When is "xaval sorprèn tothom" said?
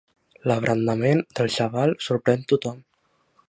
1.57-2.85